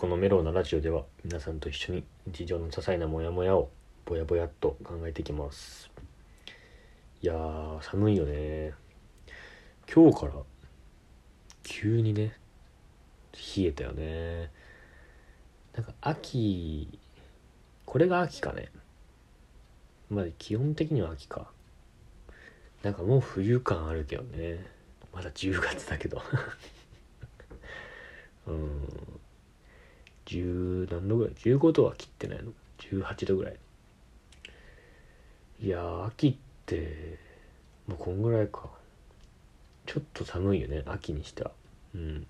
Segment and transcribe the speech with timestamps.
[0.00, 3.68] このメロウなラジオでは皆さんと一緒に日常の些細なモヤモヤを
[4.06, 5.90] ぼやぼやっと考えていきます。
[7.20, 8.72] いやー寒いよね。
[9.94, 10.32] 今日から
[11.62, 12.32] 急にね
[13.34, 14.50] 冷えたよね。
[15.74, 16.98] なんか秋
[17.84, 18.70] これが秋かね。
[20.08, 21.50] まあ基本的には秋か。
[22.82, 24.64] なんかもう冬感あるけどね。
[25.12, 26.22] まだ10月だけど。
[28.48, 29.20] うん。
[30.26, 32.52] 10何度ぐらい？15度は切ってないの。
[32.78, 33.56] 18度ぐらい。
[35.62, 36.34] いや秋っ
[36.66, 37.18] て
[37.86, 38.68] もうこんぐらいか。
[39.86, 41.50] ちょっと寒いよね秋にしては。
[41.94, 42.26] うん。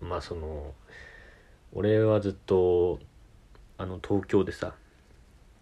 [0.00, 0.74] まあその
[1.72, 2.98] 俺はずっと
[3.78, 4.74] あの東京でさ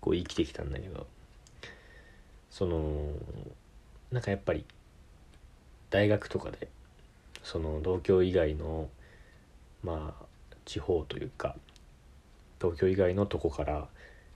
[0.01, 1.07] こう生きてきたんだけど
[2.51, 3.13] その
[4.11, 4.65] なんかやっぱり
[5.91, 6.69] 大学とかで
[7.43, 8.89] その東京以外の
[9.83, 10.25] まあ
[10.69, 11.57] 地方というか
[12.61, 13.89] 東京以外のとこから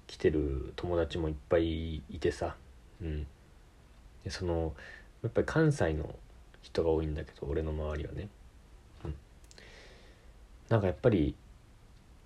[0.07, 2.57] 来てる友達もいっぱいいてさ。
[3.03, 3.27] うん。
[4.25, 4.73] でその
[5.23, 6.15] やっぱり関西の
[6.63, 8.29] 人が多いんだけど俺の周りはね、
[9.05, 9.15] うん、
[10.69, 11.35] なんかやっぱり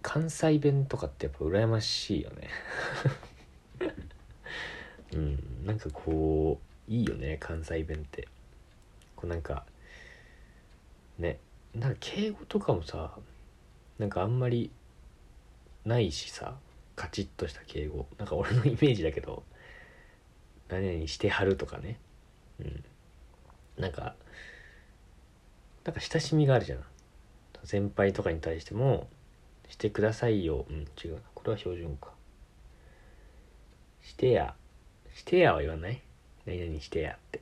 [0.02, 2.48] 関西弁とかってやっぱ羨ましいよね。
[5.14, 5.66] うん。
[5.66, 8.28] なんかこういいよね関西弁って。
[9.16, 9.64] こうなんか
[11.18, 11.40] ね
[11.74, 13.18] なんか敬語とかもさ
[13.98, 14.70] なんかあんまり
[15.84, 16.54] ないしさ
[16.94, 18.06] カチッとした敬語。
[18.18, 19.42] なんか俺のイメージだけど
[20.68, 21.98] 何々してはるとかね。
[22.60, 22.84] うん。
[23.78, 24.14] なんか
[25.84, 26.80] なんか親しみがあるじゃん。
[27.64, 29.08] 先輩とかに対しても
[29.68, 30.66] してくださいよ。
[30.68, 31.20] うん違うな。
[31.34, 32.10] これは標準か。
[34.02, 34.54] してや。
[35.14, 36.02] してやは言わない？
[36.44, 37.40] 何々してやって。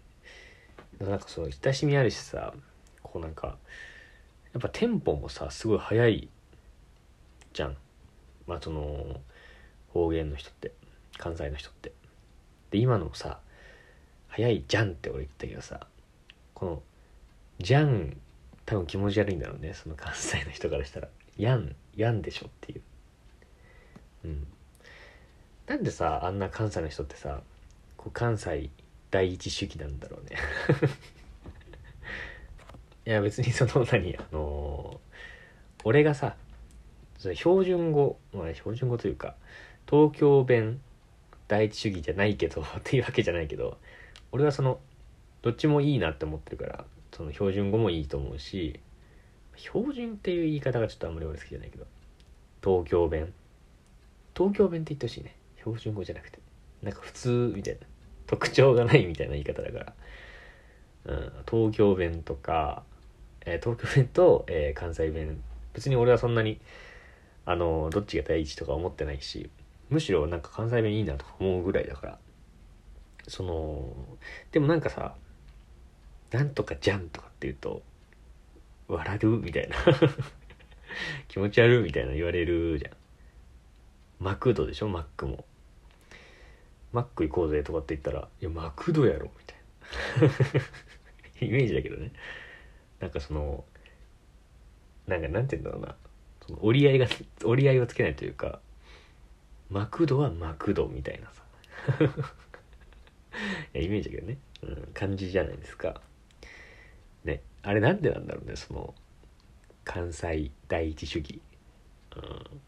[1.00, 2.54] なんかそう親しみあるしさ
[3.02, 3.58] こうなんか
[4.52, 6.28] やっぱテンポもさすごい速い
[7.54, 7.76] じゃん。
[8.46, 9.20] まあその
[9.88, 10.72] 方言の人って
[11.16, 11.92] 関西の人って。
[12.70, 13.38] で今のさ
[14.28, 15.86] 「早いじゃん」って俺言ったけどさ
[16.54, 16.82] この
[17.60, 18.16] 「じゃん」
[18.66, 22.82] 多分気持ち悪いんだろうねその関西の人からしたら「やん」「やん」でしょっていう。
[24.24, 24.46] うん。
[25.66, 27.40] なんでさあんな関西の人ってさ
[27.96, 28.70] こう関西
[29.10, 30.36] 第一主義なんだろうね。
[33.06, 36.36] いや別にその何あのー、俺がさ
[37.34, 39.34] 標準語、まあ、標準語というか
[39.88, 40.80] 東京弁
[41.48, 43.78] 第一主義じゃないけど っていうわけじゃないけど
[44.32, 44.80] 俺はその
[45.42, 48.80] どっちもいいなって思ってるからその標準語もいいと思うし
[49.56, 51.86] 標準っていう言い方がちょっとあんまり俺好きじゃないけど
[52.64, 53.30] 東京弁。
[54.34, 55.36] 東京弁って言ってほしいね。
[55.58, 56.38] 標準語じゃなくて。
[56.82, 57.80] なんか普通みたいな。
[58.26, 59.92] 特徴がないみたいな言い方だから、
[61.04, 62.82] うん、東京弁とか、
[63.44, 65.42] えー、東京弁と、えー、関西弁。
[65.74, 66.58] 別に俺はそんなに
[67.46, 69.50] あのどっちが第一とか思ってないし
[69.90, 72.18] むしろなんか関西弁いいなとか思うぐらいだから。
[73.26, 73.96] その
[74.52, 75.14] でもなんかさ
[76.30, 77.82] なんとかじゃんとかって言うと
[78.88, 79.76] 笑うみたいな。
[81.28, 82.92] 気持ち悪いみたいな言われるじゃん。
[84.20, 84.88] マクドでしょ？
[84.88, 85.44] マックも。
[86.92, 90.34] マック行こうぜとかって言ったらいやマクドやろみたいな。
[91.46, 92.12] イメージだけどね。
[93.00, 93.64] なんかその
[95.06, 95.96] なんかなんて言うんだろうな。
[96.46, 97.06] その折り合いが
[97.44, 98.60] 折り合いをつけないというか
[99.70, 101.42] マクドはマクドみたいなさ。
[103.74, 106.00] いやイメージだけどね、うん、感じじゃないですか。
[107.24, 108.94] ねあれなんでなんだろうねその
[109.84, 111.40] 関西第一主義、
[112.16, 112.60] うん、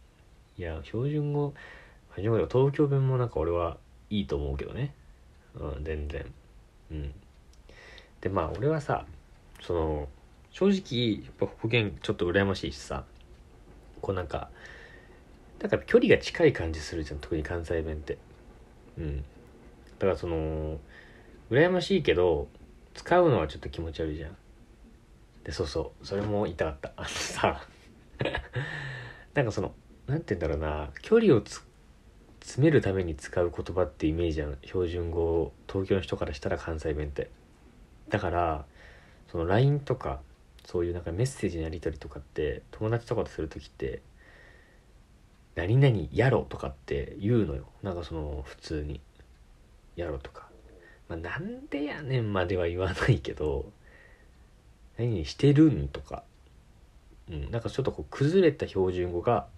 [0.58, 1.54] いや標準語
[2.16, 3.78] 標準語東京弁もなんか俺は
[4.10, 4.94] いいと思うけどね。
[5.54, 6.26] うん全然。
[6.90, 7.14] うん。
[8.20, 9.06] でまあ俺はさ
[9.60, 10.08] その
[10.50, 13.04] 正直やっぱ方言ちょっと羨ましいしさ。
[14.06, 14.50] こうなんか
[15.58, 18.18] だから距離が近い感じするじゃん特に関西弁って。
[18.96, 19.16] うん。
[19.18, 19.24] だ
[20.00, 20.78] からその
[21.50, 22.46] 羨ましいけど
[22.94, 24.36] 使うのはちょっと気持ち悪いじゃん。
[25.42, 26.92] でそうそうそれも言いたかった。
[26.94, 27.66] あのさ
[29.34, 29.74] なんかその
[30.06, 37.28] 何て言うんだろうな距離を詰めるために使う言葉ってイメージじゃん標準語東京の人からしたら関西弁って。
[38.08, 38.64] だから
[39.32, 40.20] その LINE とか
[40.76, 44.02] そういうなんかメッセージのやり取りとかって友達とかとする時って
[45.56, 47.66] 「何々やろ」とかって言うのよ。
[47.82, 49.00] なんかその普通に
[49.96, 50.50] 「やろ」とか、
[51.08, 53.72] まあ、なんでやねんまでは言わないけど
[54.98, 56.24] 「何々してるん」とか、
[57.30, 59.48] うん、なんかちょっとこう崩れた標準語が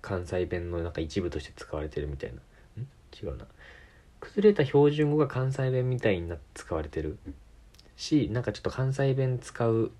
[0.00, 2.40] 関西弁のなんか一部として使われてるみたいな。
[2.82, 2.88] ん？
[3.22, 3.46] 違うな。
[4.18, 7.18] 崩れた標準語が関西弁みたいになって使われてる
[7.96, 9.92] しなんかちょっと関西弁使う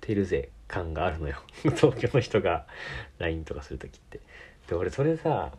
[0.00, 1.36] てるぜ感があるのよ。
[1.62, 2.66] 東京の人が
[3.18, 4.20] LINE とかする時って。
[4.68, 5.52] で俺それさ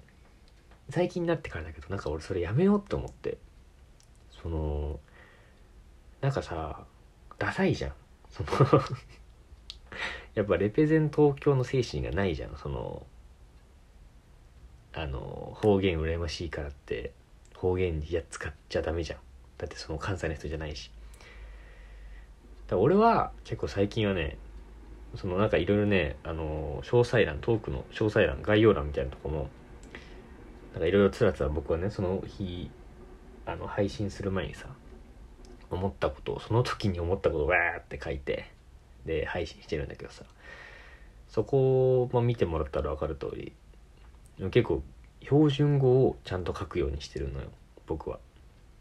[0.90, 3.38] 最近になってからだけどなんか俺それやめようって思って。
[4.32, 5.00] その
[6.22, 6.86] なんかさ
[7.38, 7.94] ダサいじゃん。
[8.30, 8.50] その
[10.36, 12.56] やっぱレペゼン東京の精神がないじゃん。
[12.58, 13.06] その
[14.94, 17.14] あの方言羨ましいからって
[17.56, 19.20] 方言や使っちゃダメじゃん。
[19.58, 20.92] だってその関西の人じゃないし。
[22.70, 24.38] だ俺は結構最近はね
[25.16, 29.50] そのなんかいろいろねあの詳細欄トークの詳細欄概要欄みたいなとこも
[30.74, 32.70] なんかいろいろつらつら僕はねその日
[33.46, 34.68] あの配信する前にさ
[35.72, 38.52] 思ったことをその時に思ったことをわーって書いて
[39.06, 40.24] で配信してるんだけどさ
[41.28, 43.54] そこを見てもらったら分かる通り
[44.52, 44.84] 結構
[45.22, 47.48] 標準語をちゃんと書くようにしてるのよ
[47.88, 48.20] 僕は。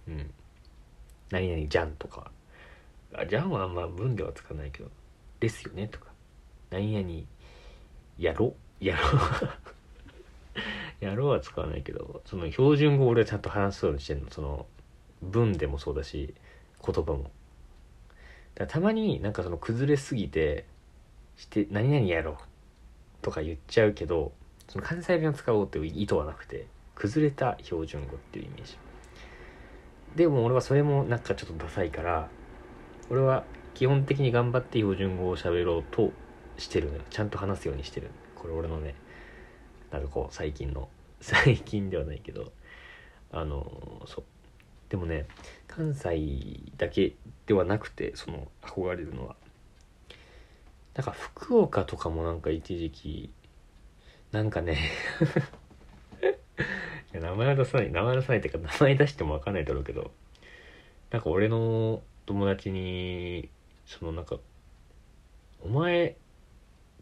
[0.06, 0.31] うん。
[1.31, 2.31] 何々じゃんとか
[3.14, 4.90] あじゃんはあんま文ではつかないけど
[5.40, 6.06] ですよねとか。
[6.70, 7.08] 何々
[8.19, 8.55] やろ？
[8.81, 9.02] やろ
[11.00, 14.31] やろうは使わないけどその標準語を俺はちゃんと話すようにしてるの。
[14.31, 14.66] その
[15.22, 16.34] 文でもそうだし
[16.84, 17.31] 言葉も。
[18.55, 20.66] だたまになんかその崩れすぎて
[21.37, 22.37] して何々やろう
[23.22, 24.32] とか言っちゃうけど
[24.69, 28.76] その関西弁を使おうっていう意図はなくて崩れた標準語っていうイメージ。
[30.16, 32.28] でも俺はそれもなんかちょっとダサいから
[33.10, 33.44] 俺は
[33.75, 36.12] 基本的に頑張って標準語を喋ろうと
[36.56, 37.02] してるのよ。
[37.10, 38.10] ちゃんと話すようにしてる。
[38.34, 38.94] これ俺のね
[39.90, 40.88] なんかこう最近の
[41.20, 42.52] 最近ではないけど
[43.32, 44.25] あのそう。
[44.88, 45.26] でもね
[45.66, 47.14] 関西だけ
[47.46, 49.37] ではなくてその憧れるのは。
[50.94, 53.31] なんか福岡とかもなんか一時期
[54.32, 54.78] なんかね
[57.12, 60.10] 名前は出さない名前出さないっていうか名前出しても分かんないだろうけど
[61.12, 63.49] なんか俺の友達に
[63.87, 64.37] そのなんか
[65.65, 66.15] 「お前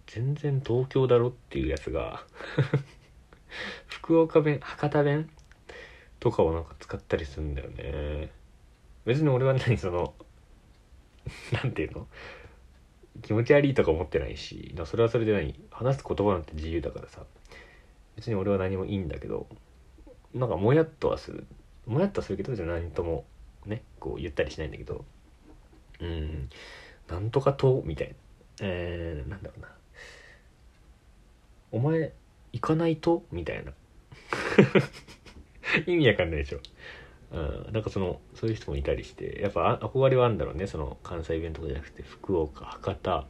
[0.06, 2.24] 全然東京だろ」っていうやつが
[3.88, 5.28] 福岡弁博多弁
[6.20, 8.30] とかをなんか使ったりするんだよね。
[9.04, 10.14] 別に俺は何その
[11.50, 12.06] なんていうの？
[13.22, 15.58] 気持ち悪いとか思ってないしそれはそれで何？
[15.72, 17.26] 話す言葉なんて自由だからさ。
[18.14, 19.48] 別に俺は何もいいんだけど
[20.34, 21.48] なんかもやっとはする。
[21.84, 23.24] もやっとはするけどじゃ何とも
[23.64, 25.04] ねこう言ったりしないんだけど。
[26.00, 26.48] うん。
[27.08, 28.14] なんとかとみたいな。
[28.62, 29.68] えー、なんだろうな。
[31.72, 32.12] お前
[32.52, 33.24] 行かないと？
[33.30, 33.72] みたいな。
[35.86, 36.60] 意味わかんないでしょ。
[37.32, 37.38] う
[37.70, 39.40] ん、なんかそのそういう人もいたりして。
[39.40, 40.66] やっぱ憧れはあるんだろうね。
[40.66, 43.26] その関西弁とかじゃなくて福岡博多。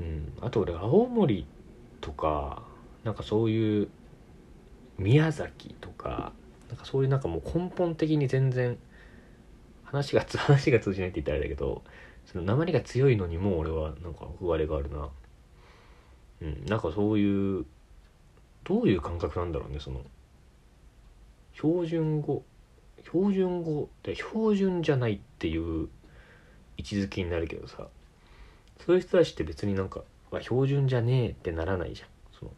[0.00, 0.32] うん。
[0.40, 1.46] あと俺青森
[2.00, 2.62] とか
[3.04, 3.88] なんかそういう
[4.98, 6.32] 宮崎とか
[6.68, 8.78] なんかそういうなんかもう根本的に全然
[9.86, 11.82] 話が 話が通じないって言ったらあれだけど
[12.26, 15.10] その鉛が強いのにも俺はなんか憧れがあるな。
[16.42, 17.64] うんなんかそういう
[18.64, 20.04] どういう感覚なんだろうねその
[21.54, 22.44] 標準語
[23.04, 25.88] 標準語って標準じゃないっていう
[26.76, 27.88] 位置づけになるけどさ
[28.84, 30.02] そういう人たちって別になんか、
[30.42, 32.08] 標準じゃねえってならないじゃん。
[32.38, 32.50] その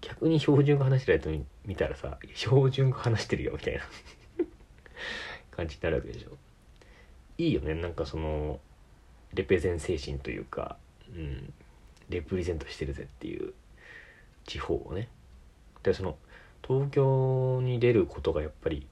[0.00, 3.80] 逆に標準語話してるやつに見たらさ標準語話してるよみたいな。
[5.54, 6.30] 感じになるわけでしょ。
[7.38, 7.74] いいよね。
[7.74, 8.60] なんかその
[9.34, 10.76] レペゼン精神というか、
[11.14, 11.52] うん、
[12.08, 13.52] レプレゼントしてるぜっていう
[14.46, 15.08] 地方をね。
[15.82, 16.16] でその
[16.66, 18.86] 東京に出ることがやっぱり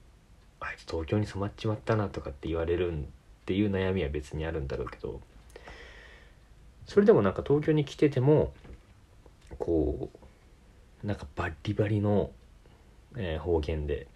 [0.59, 2.95] あいつ東京に染まっちまったなとかって言われるっ
[3.45, 5.19] ていう悩みは別にあるんだろうけど
[6.85, 8.53] それでもなんか東京に来てても
[9.57, 10.09] こ
[11.03, 12.29] うなんかバリバリの、
[13.17, 14.07] え、方言で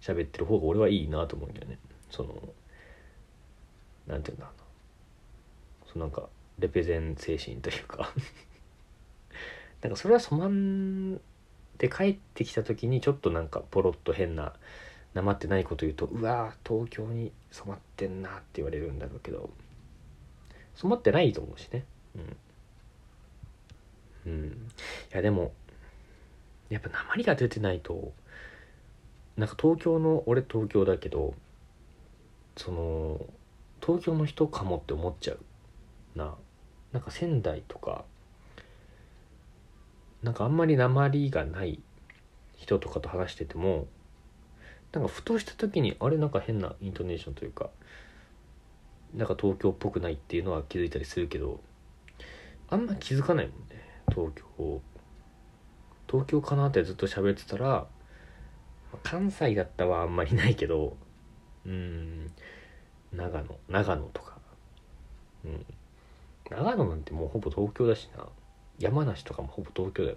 [0.00, 1.78] 喋ってる方が俺はいいなと思うんだよね。
[2.10, 2.34] その
[4.06, 4.64] なんていうんだろうな。
[5.92, 8.12] そのなんかレペゼン精神というか。
[9.82, 11.16] なんかそれは染まん
[11.78, 14.52] で帰ってきた時にちょっとなんかポロッと変な
[15.14, 19.50] なまってないこと言うとうわ東京に染まってんなって言われるんだろうけど。
[20.80, 21.84] 染まってないと思うしね。
[24.24, 24.50] うん、うん、い
[25.10, 25.52] やでも
[26.70, 28.12] やっぱ鉛が出てないと
[29.36, 31.34] なんか東京の俺東京だけど
[32.56, 33.20] その
[33.84, 35.38] 東京の人かもって思っちゃう
[36.18, 36.34] な。
[36.92, 38.04] なんか仙台とか
[40.22, 41.80] なんかあんまり鉛がない
[42.56, 43.86] 人とかと話してても
[44.92, 46.16] なんかふとした時にあれ？
[46.16, 47.70] なんか変なイントネーションというか
[49.14, 51.60] なんか東京っぽくないっていうのは気づいたりするけど
[52.68, 54.82] あんま気づかないもんね東京
[56.08, 57.86] 東京かなってずっと喋ってたら
[59.04, 60.96] 関西だったはあんまりないけど
[61.66, 62.32] うん。
[63.12, 64.38] 長野長野とか。
[65.44, 65.66] うん。
[66.50, 68.26] 長野なんてもうほぼ東京だしな。
[68.78, 70.16] 山梨とかもほぼ東京だよ。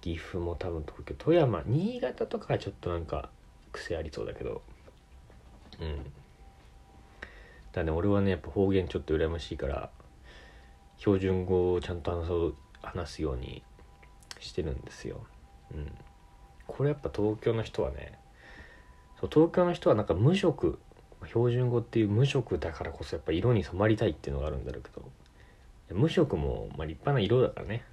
[0.00, 1.14] 岐阜も多分東京。
[1.18, 3.30] 富山新潟とかはちょっとなんか
[3.72, 4.62] 癖ありそうだけど。
[5.80, 6.12] うん。
[7.72, 9.90] だね俺はねやっぱ方言ちょっと羨ましいから
[10.98, 13.62] 標準語をちゃんと話そう話すように
[14.40, 15.26] してるんですよ。
[15.74, 15.92] うん。
[16.66, 18.18] これやっぱ東京の人はね
[19.20, 20.78] そう東京の人はなんか無色
[21.26, 27.84] 標準語っていう無色だからこそやっぱ色に染まりたいっていうのがあるんだろうけど無色もまあ立派な色だからね。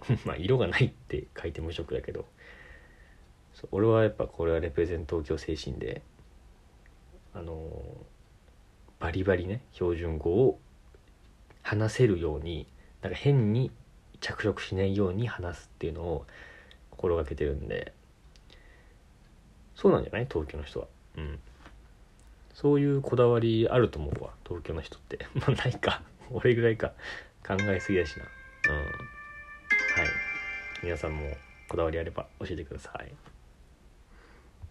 [0.24, 2.24] まあ色がないって書いて無色だけど
[3.72, 6.02] 俺はやっぱこれはレプレゼン東京精神で
[7.34, 7.68] あの
[9.00, 10.60] バリバリね標準語を
[11.62, 12.66] 話せるように
[13.02, 13.72] なんか変に
[14.20, 16.26] 着色しないように話すっていうのを
[16.90, 17.92] 心がけてるんで
[19.80, 20.26] そうなんじゃない？
[20.28, 20.86] 東京の人は。
[21.16, 21.38] うん。
[22.52, 24.30] そういうこだわりあると思うわ。
[24.44, 25.26] 東京の人って。
[25.38, 26.02] まあないか。
[26.30, 26.92] 俺ぐらいか。
[27.46, 28.24] 考えすぎだしな。
[28.70, 28.76] うん。
[28.80, 28.90] はい。
[30.82, 31.36] 皆さんも
[31.68, 33.12] こだわりあれば教えてください。